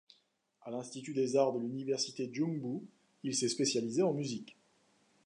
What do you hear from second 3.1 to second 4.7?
il s'est spécialisé en musique.